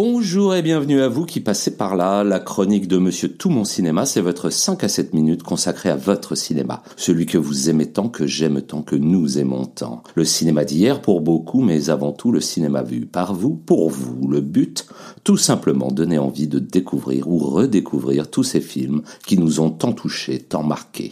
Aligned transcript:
Bonjour 0.00 0.54
et 0.54 0.62
bienvenue 0.62 1.00
à 1.00 1.08
vous 1.08 1.26
qui 1.26 1.40
passez 1.40 1.76
par 1.76 1.96
là. 1.96 2.22
La 2.22 2.38
chronique 2.38 2.86
de 2.86 2.98
Monsieur 2.98 3.32
Tout 3.32 3.50
Mon 3.50 3.64
Cinéma, 3.64 4.06
c'est 4.06 4.20
votre 4.20 4.48
5 4.48 4.84
à 4.84 4.88
7 4.88 5.12
minutes 5.12 5.42
consacrée 5.42 5.88
à 5.88 5.96
votre 5.96 6.36
cinéma. 6.36 6.84
Celui 6.94 7.26
que 7.26 7.36
vous 7.36 7.68
aimez 7.68 7.86
tant, 7.86 8.08
que 8.08 8.24
j'aime 8.24 8.62
tant, 8.62 8.82
que 8.82 8.94
nous 8.94 9.40
aimons 9.40 9.66
tant. 9.66 10.04
Le 10.14 10.24
cinéma 10.24 10.64
d'hier 10.64 11.02
pour 11.02 11.20
beaucoup, 11.20 11.62
mais 11.62 11.90
avant 11.90 12.12
tout 12.12 12.30
le 12.30 12.40
cinéma 12.40 12.84
vu 12.84 13.06
par 13.06 13.34
vous, 13.34 13.56
pour 13.56 13.90
vous. 13.90 14.28
Le 14.28 14.40
but, 14.40 14.86
tout 15.24 15.36
simplement 15.36 15.88
donner 15.88 16.20
envie 16.20 16.46
de 16.46 16.60
découvrir 16.60 17.28
ou 17.28 17.38
redécouvrir 17.38 18.30
tous 18.30 18.44
ces 18.44 18.60
films 18.60 19.02
qui 19.26 19.36
nous 19.36 19.58
ont 19.58 19.70
tant 19.70 19.92
touchés, 19.92 20.38
tant 20.38 20.62
marqués. 20.62 21.10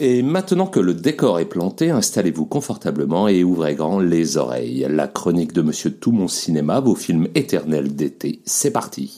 Et 0.00 0.22
maintenant 0.22 0.66
que 0.66 0.80
le 0.80 0.94
décor 0.94 1.38
est 1.38 1.44
planté, 1.44 1.90
installez-vous 1.90 2.46
confortablement 2.46 3.28
et 3.28 3.44
ouvrez 3.44 3.74
grand 3.74 4.00
les 4.00 4.36
oreilles. 4.36 4.86
La 4.88 5.06
chronique 5.06 5.52
de 5.52 5.62
Monsieur 5.62 5.92
Tout 5.92 6.12
Mon 6.12 6.28
Cinéma, 6.28 6.80
vos 6.80 6.94
films 6.94 7.28
éternels 7.34 7.94
d'été, 7.94 8.40
c'est 8.44 8.70
parti. 8.70 9.14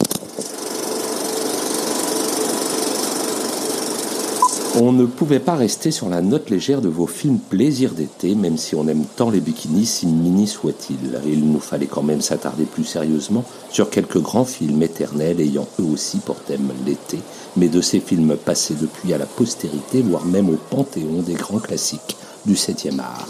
On 4.81 4.91
ne 4.91 5.07
pouvait 5.07 5.39
pas 5.39 5.55
rester 5.55 5.93
sur 5.93 6.09
la 6.09 6.21
note 6.21 6.51
légère 6.51 6.81
de 6.81 6.89
vos 6.89 7.07
films 7.07 7.39
plaisir 7.39 7.93
d'été, 7.93 8.35
même 8.35 8.59
si 8.59 8.75
on 8.75 8.89
aime 8.89 9.05
tant 9.17 9.31
les 9.31 9.39
bikinis, 9.39 9.87
si 9.87 10.07
mini 10.07 10.49
soit-il. 10.49 11.21
Il 11.25 11.49
nous 11.49 11.61
fallait 11.61 11.87
quand 11.87 12.03
même 12.03 12.21
s'attarder 12.21 12.65
plus 12.65 12.83
sérieusement 12.83 13.45
sur 13.71 13.89
quelques 13.89 14.21
grands 14.21 14.45
films 14.45 14.83
éternels 14.83 15.41
ayant 15.41 15.69
eux 15.79 15.85
aussi 15.85 16.19
pour 16.19 16.35
thème 16.37 16.73
l'été, 16.85 17.21
mais 17.57 17.69
de 17.69 17.81
ces 17.81 18.01
films 18.01 18.37
passés 18.37 18.75
depuis 18.75 19.13
à 19.13 19.19
la 19.19 19.27
postérité, 19.27 20.03
voire 20.03 20.25
même 20.25 20.49
au 20.49 20.59
panthéon 20.71 21.23
des 21.23 21.35
grands 21.35 21.61
classiques 21.61 22.17
du 22.45 22.55
7e 22.55 22.99
art. 22.99 23.29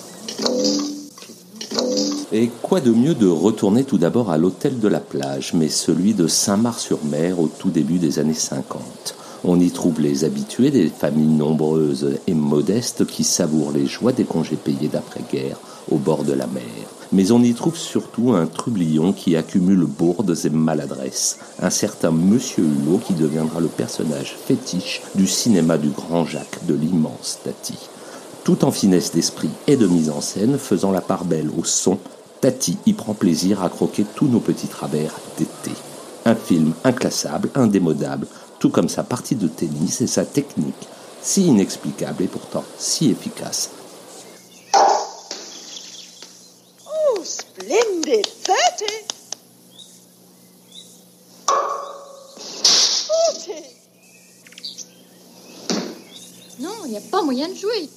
Et 2.33 2.49
quoi 2.63 2.81
de 2.81 2.91
mieux 2.91 3.15
de 3.15 3.29
retourner 3.29 3.85
tout 3.85 3.99
d'abord 3.99 4.31
à 4.31 4.39
l'hôtel 4.39 4.81
de 4.81 4.89
la 4.89 5.01
plage, 5.01 5.53
mais 5.53 5.69
celui 5.69 6.15
de 6.15 6.27
Saint-Marc-sur-Mer 6.27 7.39
au 7.39 7.49
tout 7.49 7.71
début 7.71 7.99
des 7.99 8.19
années 8.19 8.33
50 8.33 9.15
on 9.45 9.61
y 9.61 9.71
trouve 9.71 10.01
les 10.01 10.25
habitués 10.25 10.71
des 10.71 10.89
familles 10.89 11.37
nombreuses 11.37 12.19
et 12.27 12.35
modestes 12.35 13.07
qui 13.07 13.25
savourent 13.25 13.73
les 13.73 13.87
joies 13.87 14.13
des 14.13 14.25
congés 14.25 14.57
payés 14.57 14.89
d'après-guerre 14.89 15.59
au 15.91 15.99
bord 15.99 16.25
de 16.25 16.33
la 16.33 16.47
mer. 16.47 16.63
Mais 17.13 17.31
on 17.31 17.43
y 17.43 17.53
trouve 17.53 17.77
surtout 17.77 18.33
un 18.33 18.47
trublion 18.47 19.13
qui 19.13 19.37
accumule 19.37 19.85
bourdes 19.85 20.37
et 20.45 20.51
maladresses, 20.51 21.39
un 21.61 21.71
certain 21.71 22.11
Monsieur 22.11 22.65
Hulot 22.65 22.99
qui 23.07 23.15
deviendra 23.15 23.61
le 23.61 23.69
personnage 23.69 24.35
fétiche 24.35 25.03
du 25.15 25.27
cinéma 25.27 25.79
du 25.79 25.91
grand 25.91 26.25
Jacques 26.25 26.67
de 26.67 26.75
l'immense 26.75 27.39
Tati. 27.45 27.79
Tout 28.43 28.65
en 28.65 28.71
finesse 28.71 29.13
d'esprit 29.13 29.51
et 29.67 29.77
de 29.77 29.87
mise 29.87 30.11
en 30.11 30.21
scène, 30.21 30.59
faisant 30.59 30.91
la 30.91 31.01
part 31.01 31.25
belle 31.25 31.51
au 31.57 31.65
son, 31.65 31.99
Tati 32.41 32.79
y 32.87 32.95
prend 32.95 33.15
plaisir 33.15 33.63
à 33.63 33.69
croquer 33.69 34.05
tous 34.15 34.27
nos 34.27 34.41
petits 34.41 34.67
travers 34.67 35.15
d'été. 35.39 35.71
Un 36.27 36.35
film 36.35 36.73
inclassable, 36.85 37.51
indémodable, 37.55 38.27
tout 38.65 38.71
comme 38.71 38.89
sa 38.89 39.05
partie 39.05 39.35
de 39.35 39.47
tennis 39.47 40.01
et 40.01 40.07
sa 40.07 40.25
technique, 40.25 40.89
si 41.21 41.49
inexplicable 41.49 42.23
et 42.23 42.29
pourtant 42.29 42.65
si 42.79 43.11
efficace. 43.11 43.69
Oh, 46.87 47.21
splendid! 47.23 48.27
30! 48.43 48.57
40! 51.47 53.51
Non, 56.61 56.87
il 56.87 56.93
n'y 56.93 56.97
a 56.97 57.03
pas 57.03 57.21
moyen 57.21 57.49
de 57.49 57.55
jouer. 57.55 57.91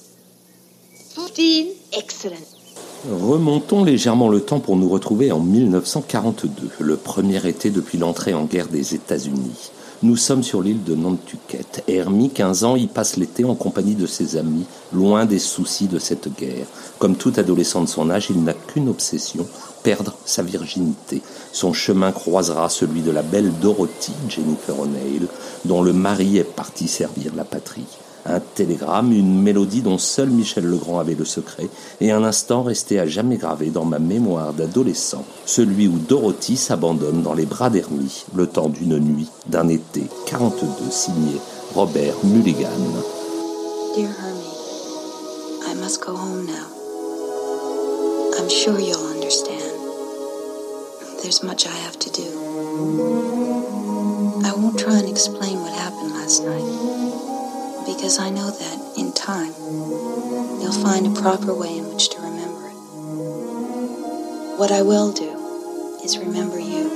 15! 1.34 1.66
Excellent! 1.92 2.57
Remontons 3.06 3.84
légèrement 3.84 4.28
le 4.28 4.40
temps 4.40 4.58
pour 4.58 4.76
nous 4.76 4.88
retrouver 4.88 5.30
en 5.30 5.38
1942, 5.38 6.68
le 6.80 6.96
premier 6.96 7.46
été 7.46 7.70
depuis 7.70 7.96
l'entrée 7.96 8.34
en 8.34 8.44
guerre 8.44 8.66
des 8.66 8.96
États-Unis. 8.96 9.70
Nous 10.02 10.16
sommes 10.16 10.42
sur 10.42 10.62
l'île 10.62 10.82
de 10.82 10.96
Nantucket. 10.96 11.84
Hermie, 11.86 12.30
15 12.30 12.64
ans, 12.64 12.74
y 12.74 12.88
passe 12.88 13.16
l'été 13.16 13.44
en 13.44 13.54
compagnie 13.54 13.94
de 13.94 14.06
ses 14.06 14.36
amis, 14.36 14.64
loin 14.92 15.26
des 15.26 15.38
soucis 15.38 15.86
de 15.86 16.00
cette 16.00 16.36
guerre. 16.36 16.66
Comme 16.98 17.14
tout 17.14 17.32
adolescent 17.36 17.82
de 17.82 17.88
son 17.88 18.10
âge, 18.10 18.30
il 18.30 18.42
n'a 18.42 18.54
qu'une 18.54 18.88
obsession, 18.88 19.46
perdre 19.84 20.16
sa 20.24 20.42
virginité. 20.42 21.22
Son 21.52 21.72
chemin 21.72 22.10
croisera 22.10 22.68
celui 22.68 23.02
de 23.02 23.12
la 23.12 23.22
belle 23.22 23.52
Dorothy, 23.60 24.12
Jennifer 24.28 24.78
O'Neill, 24.78 25.28
dont 25.64 25.82
le 25.82 25.92
mari 25.92 26.38
est 26.38 26.42
parti 26.42 26.88
servir 26.88 27.32
la 27.36 27.44
patrie 27.44 27.86
un 28.26 28.40
télégramme, 28.40 29.12
une 29.12 29.42
mélodie 29.42 29.82
dont 29.82 29.98
seul 29.98 30.30
Michel 30.30 30.64
Legrand 30.64 30.98
avait 30.98 31.14
le 31.14 31.24
secret, 31.24 31.68
et 32.00 32.10
un 32.10 32.24
instant 32.24 32.62
resté 32.62 32.98
à 32.98 33.06
jamais 33.06 33.36
gravé 33.36 33.70
dans 33.70 33.84
ma 33.84 33.98
mémoire 33.98 34.52
d'adolescent, 34.52 35.24
celui 35.46 35.88
où 35.88 35.98
Dorothy 35.98 36.56
s'abandonne 36.56 37.22
dans 37.22 37.34
les 37.34 37.46
bras 37.46 37.70
d'Hermie, 37.70 38.24
le 38.34 38.46
temps 38.46 38.68
d'une 38.68 38.98
nuit, 38.98 39.28
d'un 39.46 39.68
été 39.68 40.04
42, 40.26 40.66
signé 40.90 41.40
Robert 41.74 42.14
Mulligan. 42.24 42.68
Dear 43.94 44.08
Hermie, 44.08 44.48
I 45.66 45.74
must 45.74 46.04
go 46.04 46.14
home 46.14 46.46
now. 46.46 46.66
I'm 48.38 48.48
sure 48.48 48.78
you'll 48.78 49.10
understand. 49.14 49.74
There's 51.22 51.42
much 51.42 51.66
I 51.66 51.74
have 51.84 51.98
to 51.98 52.10
do. 52.10 52.22
I 54.44 54.52
won't 54.54 54.78
try 54.78 54.98
and 54.98 55.08
explain 55.08 55.60
what 55.60 55.72
happened 55.72 56.12
last 56.12 56.44
night. 56.44 57.07
Because 57.88 58.18
I 58.18 58.28
know 58.28 58.50
that, 58.50 58.98
in 58.98 59.12
time, 59.14 59.54
you'll 60.60 60.76
find 60.84 61.06
a 61.06 61.20
proper 61.22 61.54
way 61.54 61.78
in 61.78 61.88
which 61.88 62.10
to 62.10 62.20
remember 62.20 62.68
it. 62.68 62.76
What 64.58 64.70
I 64.70 64.82
will 64.82 65.10
do 65.10 65.96
is 66.04 66.18
remember 66.18 66.58
you. 66.58 66.92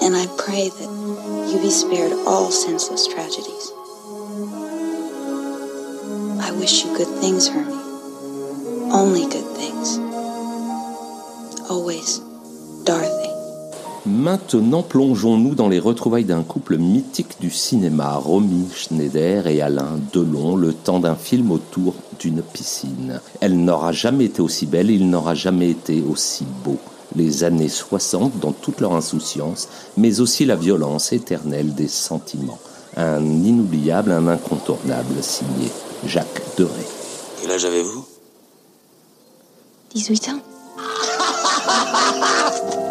And 0.00 0.16
I 0.16 0.26
pray 0.38 0.70
that 0.70 1.50
you 1.52 1.60
be 1.60 1.70
spared 1.70 2.12
all 2.26 2.50
senseless 2.50 3.06
tragedies. 3.06 3.72
I 6.40 6.50
wish 6.58 6.84
you 6.84 6.96
good 6.96 7.20
things, 7.20 7.48
Hermie. 7.48 7.74
Only 8.90 9.28
good 9.28 9.54
things. 9.54 9.98
Always, 11.68 12.20
Dorothy. 12.84 13.15
Maintenant, 14.06 14.84
plongeons-nous 14.84 15.56
dans 15.56 15.68
les 15.68 15.80
retrouvailles 15.80 16.24
d'un 16.24 16.44
couple 16.44 16.76
mythique 16.76 17.40
du 17.40 17.50
cinéma, 17.50 18.14
Romy 18.14 18.68
Schneider 18.72 19.48
et 19.48 19.60
Alain 19.60 19.98
Delon, 20.12 20.54
le 20.54 20.72
temps 20.72 21.00
d'un 21.00 21.16
film 21.16 21.50
autour 21.50 21.94
d'une 22.20 22.40
piscine. 22.40 23.20
Elle 23.40 23.64
n'aura 23.64 23.90
jamais 23.90 24.26
été 24.26 24.40
aussi 24.40 24.66
belle, 24.66 24.92
il 24.92 25.10
n'aura 25.10 25.34
jamais 25.34 25.70
été 25.70 26.04
aussi 26.08 26.44
beau. 26.64 26.78
Les 27.16 27.42
années 27.42 27.68
60 27.68 28.38
dans 28.38 28.52
toute 28.52 28.80
leur 28.80 28.94
insouciance, 28.94 29.68
mais 29.96 30.20
aussi 30.20 30.44
la 30.44 30.54
violence 30.54 31.12
éternelle 31.12 31.74
des 31.74 31.88
sentiments. 31.88 32.60
Un 32.96 33.24
inoubliable, 33.24 34.12
un 34.12 34.28
incontournable 34.28 35.20
signé 35.20 35.68
Jacques 36.06 36.42
Deray. 36.56 36.86
Quel 37.42 37.50
âge 37.50 37.64
avez-vous? 37.64 38.06
18 39.94 40.28
ans. 40.28 40.40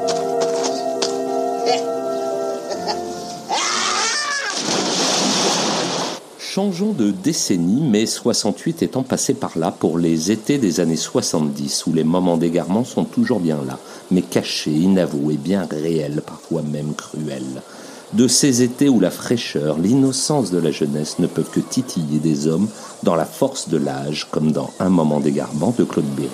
Changeons 6.56 6.94
de 6.94 7.12
décennie, 7.12 7.82
mais 7.82 8.06
68 8.06 8.82
étant 8.82 9.04
passé 9.04 9.34
par 9.34 9.58
là 9.58 9.76
pour 9.78 9.98
les 9.98 10.32
étés 10.32 10.58
des 10.58 10.80
années 10.80 10.96
70, 10.96 11.86
où 11.86 11.92
les 11.92 12.06
moments 12.06 12.38
d'égarement 12.38 12.86
sont 12.86 13.04
toujours 13.04 13.42
bien 13.42 13.60
là, 13.68 13.78
mais 14.10 14.22
cachés, 14.22 14.72
inavoués, 14.72 15.36
bien 15.36 15.68
réels, 15.70 16.22
parfois 16.26 16.62
même 16.62 16.94
cruels. 16.94 17.62
De 18.14 18.30
ces 18.30 18.62
étés 18.62 18.88
où 18.88 19.02
la 19.02 19.12
fraîcheur, 19.12 19.78
l'innocence 19.78 20.50
de 20.50 20.60
la 20.60 20.72
jeunesse 20.72 21.20
ne 21.20 21.28
peuvent 21.28 21.52
que 21.52 21.60
titiller 21.60 22.20
des 22.20 22.48
hommes 22.48 22.70
dans 23.04 23.16
la 23.16 23.26
force 23.26 23.68
de 23.68 23.76
l'âge, 23.76 24.26
comme 24.32 24.54
dans 24.54 24.72
Un 24.80 24.88
moment 24.88 25.20
d'égarement 25.20 25.76
de 25.78 25.84
Claude 25.84 26.06
Berry, 26.16 26.30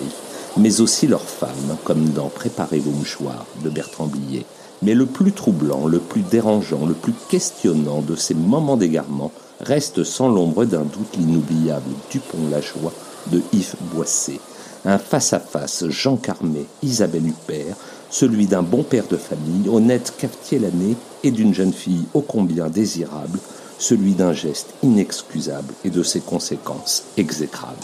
mais 0.56 0.80
aussi 0.80 1.08
leurs 1.08 1.28
femmes, 1.28 1.76
comme 1.82 2.10
dans 2.10 2.28
Préparez 2.28 2.78
vos 2.78 2.92
mouchoirs 2.92 3.46
de 3.64 3.70
Bertrand 3.70 4.06
Billet. 4.06 4.46
Mais 4.82 4.94
le 4.94 5.06
plus 5.06 5.32
troublant, 5.32 5.86
le 5.86 6.00
plus 6.00 6.22
dérangeant, 6.22 6.84
le 6.86 6.94
plus 6.94 7.14
questionnant 7.28 8.02
de 8.02 8.16
ces 8.16 8.34
moments 8.34 8.76
d'égarement, 8.76 9.30
reste 9.60 10.02
sans 10.02 10.28
l'ombre 10.28 10.64
d'un 10.64 10.82
doute 10.82 11.16
l'inoubliable 11.16 11.90
Dupont-la-Joie 12.10 12.92
de 13.30 13.40
Yves 13.52 13.76
Boisset. 13.94 14.40
Un 14.84 14.98
face-à-face 14.98 15.84
Jean 15.88 16.16
Carmet, 16.16 16.66
Isabelle 16.82 17.28
Huppert, 17.28 17.76
celui 18.10 18.46
d'un 18.46 18.62
bon 18.62 18.82
père 18.82 19.06
de 19.08 19.16
famille, 19.16 19.68
honnête 19.68 20.12
cafetier 20.18 20.58
l'année, 20.58 20.96
et 21.22 21.30
d'une 21.30 21.54
jeune 21.54 21.72
fille 21.72 22.04
ô 22.14 22.20
combien 22.20 22.68
désirable, 22.68 23.38
celui 23.78 24.14
d'un 24.14 24.32
geste 24.32 24.74
inexcusable 24.82 25.72
et 25.84 25.90
de 25.90 26.02
ses 26.02 26.20
conséquences 26.20 27.04
exécrables. 27.16 27.78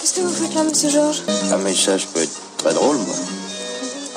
Qu'est-ce 0.00 0.14
que 0.14 0.20
vous 0.22 0.32
faites 0.32 0.54
là, 0.54 0.64
monsieur 0.64 0.90
Georges? 0.90 1.22
Ah 1.52 1.58
mais 1.62 1.74
ça, 1.74 1.96
je 1.96 2.06
peux 2.06 2.20
être 2.20 2.40
pas 2.64 2.72
drôle, 2.72 2.96
moi. 2.96 3.39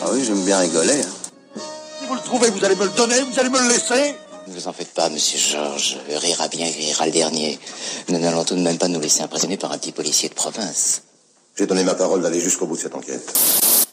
Ah 0.05 0.09
oui, 0.11 0.23
j'aime 0.25 0.43
bien 0.43 0.59
rigoler. 0.59 1.01
hein. 1.01 1.59
Si 1.99 2.07
vous 2.07 2.15
le 2.15 2.19
trouvez, 2.21 2.49
vous 2.49 2.63
allez 2.65 2.75
me 2.75 2.83
le 2.83 2.91
donner, 2.91 3.15
vous 3.21 3.39
allez 3.39 3.49
me 3.49 3.59
le 3.61 3.67
laisser 3.69 4.15
Ne 4.47 4.53
vous 4.53 4.67
en 4.67 4.73
faites 4.73 4.93
pas, 4.93 5.09
monsieur 5.09 5.39
Georges. 5.39 5.97
Rira 6.09 6.47
bien, 6.49 6.65
rira 6.65 7.05
le 7.05 7.11
dernier. 7.11 7.59
Nous 8.09 8.19
n'allons 8.19 8.43
tout 8.43 8.55
de 8.55 8.61
même 8.61 8.77
pas 8.77 8.87
nous 8.87 8.99
laisser 8.99 9.21
impressionner 9.23 9.57
par 9.57 9.71
un 9.71 9.77
petit 9.77 9.91
policier 9.91 10.29
de 10.29 10.33
province. 10.33 11.03
J'ai 11.57 11.67
donné 11.67 11.83
ma 11.83 11.93
parole 11.95 12.21
d'aller 12.21 12.39
jusqu'au 12.39 12.65
bout 12.65 12.75
de 12.75 12.81
cette 12.81 12.95
enquête. 12.95 13.31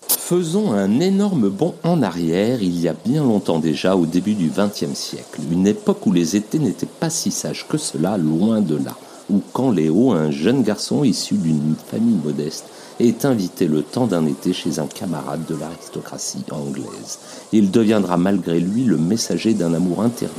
Faisons 0.08 0.72
un 0.72 1.00
énorme 1.00 1.48
bond 1.48 1.74
en 1.82 2.02
arrière, 2.02 2.62
il 2.62 2.78
y 2.80 2.88
a 2.88 2.92
bien 2.94 3.22
longtemps 3.24 3.58
déjà, 3.58 3.96
au 3.96 4.06
début 4.06 4.34
du 4.34 4.48
XXe 4.50 4.94
siècle, 4.98 5.40
une 5.50 5.66
époque 5.66 6.06
où 6.06 6.12
les 6.12 6.36
étés 6.36 6.60
n'étaient 6.60 6.86
pas 6.86 7.10
si 7.10 7.32
sages 7.32 7.66
que 7.68 7.76
cela, 7.78 8.16
loin 8.16 8.60
de 8.60 8.76
là, 8.76 8.96
où 9.30 9.42
quand 9.52 9.70
Léo, 9.70 10.12
un 10.12 10.30
jeune 10.30 10.62
garçon 10.62 11.04
issu 11.04 11.34
d'une 11.34 11.74
famille 11.90 12.18
modeste, 12.24 12.66
est 12.98 13.24
invité 13.24 13.66
le 13.66 13.82
temps 13.82 14.06
d'un 14.06 14.26
été 14.26 14.52
chez 14.52 14.78
un 14.78 14.86
camarade 14.86 15.46
de 15.48 15.56
l'aristocratie 15.56 16.44
anglaise. 16.50 17.18
Il 17.52 17.70
deviendra 17.70 18.16
malgré 18.16 18.60
lui 18.60 18.84
le 18.84 18.98
messager 18.98 19.54
d'un 19.54 19.72
amour 19.72 20.02
interdit, 20.02 20.34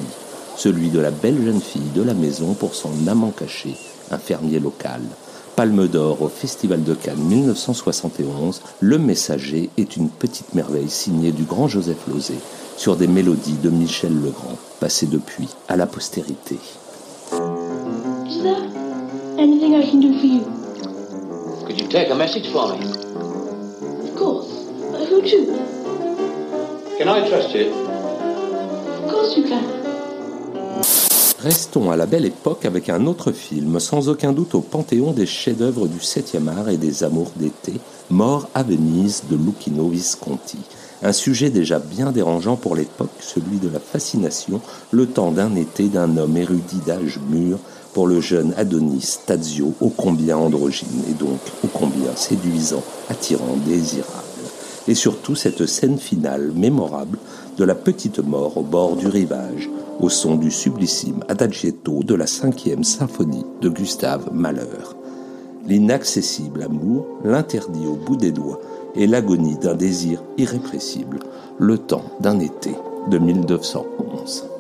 celui 0.58 0.90
de 0.90 1.00
la 1.00 1.12
belle 1.12 1.44
jeune 1.44 1.62
fille 1.62 1.90
de 1.96 2.04
la 2.04 2.14
maison 2.14 2.54
pour 2.54 2.76
son 2.76 2.92
amant 3.08 3.32
caché, 3.32 3.76
un 4.12 4.18
fermier 4.18 4.60
local. 4.60 5.02
Palme 5.56 5.88
d'or 5.88 6.22
au 6.22 6.30
Festival 6.30 6.84
de 6.84 6.94
Cannes 6.94 7.24
1971, 7.24 8.62
Le 8.80 8.98
Messager 8.98 9.70
est 9.78 9.98
une 9.98 10.10
petite 10.10 10.54
merveille 10.54 10.90
signée 10.90 11.32
du 11.32 11.44
grand 11.44 11.68
Joseph 11.68 12.08
Lozé 12.08 12.36
sur 12.78 12.96
des 12.96 13.08
mélodies 13.08 13.58
de 13.62 13.70
Michel 13.70 14.14
Legrand, 14.14 14.58
passées 14.80 15.08
depuis 15.08 15.50
à 15.68 15.76
la 15.76 15.88
postérité. 15.88 16.58
Anything 19.40 19.76
I 19.76 19.90
can 19.90 20.00
do 20.02 20.18
for 20.20 20.26
you? 20.26 20.44
Could 21.66 21.80
you 21.80 21.88
take 21.88 22.10
a 22.10 22.16
message 22.16 22.48
for 22.52 22.76
me? 22.76 22.86
Of 22.86 24.16
course. 24.16 24.50
Uh, 24.94 25.06
who 25.06 25.22
to? 25.22 26.98
Can 26.98 27.08
I 27.08 27.28
trust 27.30 27.56
you? 27.56 27.72
Of 27.72 29.12
course 29.12 29.38
you 29.38 29.44
can. 29.44 29.64
Restons 31.40 31.90
à 31.90 31.96
la 31.96 32.06
belle 32.06 32.26
époque 32.26 32.66
avec 32.66 32.90
un 32.90 33.08
autre 33.08 33.32
film, 33.32 33.80
sans 33.80 34.10
aucun 34.10 34.32
doute 34.32 34.54
au 34.54 34.62
panthéon 34.62 35.12
des 35.12 35.26
chefs-d'œuvre 35.26 35.88
du 35.88 35.98
7e 35.98 36.48
art 36.48 36.70
et 36.70 36.78
des 36.78 37.04
amours 37.04 37.32
d'été, 37.36 37.74
Mort 38.12 38.50
à 38.54 38.62
Venise 38.62 39.24
de 39.30 39.38
Lucchino 39.38 39.88
Visconti. 39.88 40.58
Un 41.02 41.14
sujet 41.14 41.50
déjà 41.50 41.80
bien 41.80 42.12
dérangeant 42.12 42.58
pour 42.58 42.76
l'époque, 42.76 43.10
celui 43.22 43.58
de 43.58 43.70
la 43.70 43.80
fascination, 43.80 44.60
le 44.92 45.08
temps 45.08 45.32
d'un 45.32 45.56
été 45.56 45.88
d'un 45.88 46.18
homme 46.18 46.36
érudit 46.36 46.82
d'âge 46.86 47.20
mûr, 47.30 47.58
pour 47.94 48.08
le 48.08 48.20
jeune 48.20 48.54
Adonis 48.58 49.18
Tazio, 49.26 49.74
ô 49.80 49.90
combien 49.90 50.38
androgyne 50.38 51.04
et 51.10 51.14
donc 51.14 51.40
ô 51.64 51.68
combien 51.72 52.14
séduisant, 52.16 52.84
attirant, 53.10 53.56
désirable. 53.66 54.12
Et 54.90 54.96
surtout 54.96 55.36
cette 55.36 55.66
scène 55.66 55.98
finale 55.98 56.52
mémorable 56.54 57.18
de 57.58 57.64
la 57.64 57.76
petite 57.76 58.20
mort 58.20 58.58
au 58.58 58.64
bord 58.64 58.98
du 58.98 59.08
rivage, 59.08 59.70
au 60.00 60.10
son 60.10 60.36
du 60.36 60.52
sublissime 60.52 61.24
adagietto 61.30 62.04
de 62.04 62.16
la 62.16 62.28
cinquième 62.28 62.84
symphonie 62.84 63.46
de 63.62 63.70
Gustave 63.70 64.34
Mahler. 64.34 65.01
L'inaccessible 65.68 66.64
amour, 66.64 67.06
l'interdit 67.24 67.86
au 67.88 67.96
bout 67.96 68.16
des 68.16 68.32
doigts, 68.32 68.60
et 68.96 69.08
l'agonie 69.08 69.58
d'un 69.58 69.76
désir 69.76 70.22
irrépressible, 70.38 71.20
le 71.60 71.78
temps 71.78 72.04
d'un 72.20 72.40
été 72.40 72.72
de 73.10 73.18
1911. 73.18 74.52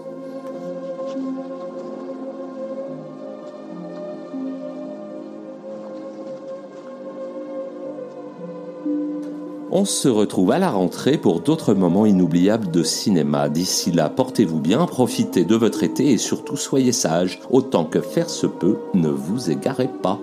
On 9.73 9.85
se 9.85 10.09
retrouve 10.09 10.51
à 10.51 10.59
la 10.59 10.69
rentrée 10.69 11.17
pour 11.17 11.39
d'autres 11.39 11.73
moments 11.73 12.05
inoubliables 12.05 12.69
de 12.71 12.83
cinéma. 12.83 13.47
D'ici 13.47 13.91
là, 13.91 14.09
portez-vous 14.09 14.59
bien, 14.59 14.85
profitez 14.85 15.45
de 15.45 15.55
votre 15.55 15.83
été 15.83 16.11
et 16.11 16.17
surtout 16.17 16.57
soyez 16.57 16.91
sages. 16.91 17.39
Autant 17.49 17.85
que 17.85 18.01
faire 18.01 18.29
se 18.29 18.47
peut, 18.47 18.79
ne 18.93 19.07
vous 19.07 19.49
égarez 19.49 19.87
pas. 19.87 20.19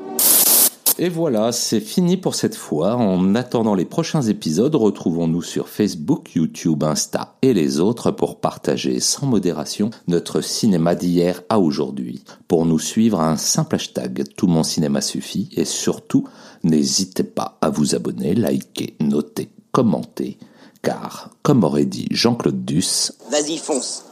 Et 1.00 1.08
voilà, 1.08 1.52
c'est 1.52 1.78
fini 1.80 2.16
pour 2.16 2.34
cette 2.34 2.56
fois. 2.56 2.96
En 2.96 3.36
attendant 3.36 3.76
les 3.76 3.84
prochains 3.84 4.22
épisodes, 4.22 4.74
retrouvons-nous 4.74 5.42
sur 5.42 5.68
Facebook, 5.68 6.34
YouTube, 6.34 6.82
Insta 6.82 7.36
et 7.40 7.54
les 7.54 7.78
autres 7.78 8.10
pour 8.10 8.40
partager 8.40 8.98
sans 8.98 9.26
modération 9.26 9.90
notre 10.08 10.40
cinéma 10.40 10.96
d'hier 10.96 11.42
à 11.50 11.60
aujourd'hui. 11.60 12.24
Pour 12.48 12.66
nous 12.66 12.80
suivre, 12.80 13.20
un 13.20 13.36
simple 13.36 13.76
hashtag 13.76 14.24
Tout 14.36 14.48
mon 14.48 14.64
cinéma 14.64 15.00
suffit 15.00 15.48
et 15.56 15.64
surtout, 15.64 16.26
n'hésitez 16.64 17.22
pas 17.22 17.58
à 17.60 17.70
vous 17.70 17.94
abonner, 17.94 18.34
liker, 18.34 18.96
noter, 18.98 19.50
commenter. 19.70 20.36
Car, 20.82 21.30
comme 21.44 21.62
aurait 21.62 21.84
dit 21.84 22.08
Jean-Claude 22.10 22.64
Duss, 22.64 23.12
Vas-y, 23.30 23.58
fonce. 23.58 24.02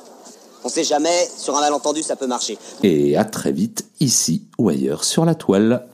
On 0.62 0.68
sait 0.68 0.84
jamais, 0.84 1.28
sur 1.36 1.56
un 1.56 1.60
malentendu, 1.60 2.02
ça 2.02 2.14
peut 2.14 2.26
marcher. 2.28 2.58
et 2.84 3.16
à 3.16 3.24
très 3.24 3.52
vite 3.52 3.86
ici 3.98 4.42
ou 4.58 4.68
ailleurs 4.68 5.02
sur 5.02 5.24
la 5.24 5.34
toile. 5.34 5.86